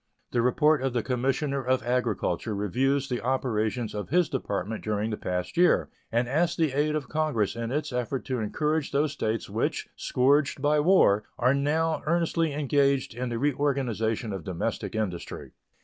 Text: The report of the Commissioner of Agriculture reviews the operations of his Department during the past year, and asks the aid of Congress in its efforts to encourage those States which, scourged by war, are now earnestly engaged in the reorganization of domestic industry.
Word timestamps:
The 0.31 0.41
report 0.41 0.81
of 0.81 0.93
the 0.93 1.03
Commissioner 1.03 1.63
of 1.63 1.83
Agriculture 1.83 2.55
reviews 2.55 3.07
the 3.07 3.21
operations 3.21 3.93
of 3.93 4.09
his 4.09 4.29
Department 4.29 4.83
during 4.83 5.11
the 5.11 5.15
past 5.15 5.57
year, 5.57 5.89
and 6.11 6.27
asks 6.27 6.55
the 6.55 6.71
aid 6.71 6.95
of 6.95 7.07
Congress 7.07 7.55
in 7.55 7.71
its 7.71 7.93
efforts 7.93 8.25
to 8.29 8.39
encourage 8.39 8.91
those 8.93 9.11
States 9.11 9.47
which, 9.47 9.89
scourged 9.95 10.59
by 10.59 10.79
war, 10.79 11.25
are 11.37 11.53
now 11.53 12.01
earnestly 12.07 12.51
engaged 12.51 13.13
in 13.13 13.29
the 13.29 13.37
reorganization 13.37 14.33
of 14.33 14.43
domestic 14.43 14.95
industry. 14.95 15.51